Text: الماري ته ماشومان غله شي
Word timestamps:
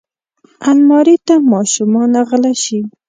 الماري 0.69 1.15
ته 1.27 1.35
ماشومان 1.51 2.11
غله 2.29 2.51
شي 2.63 2.79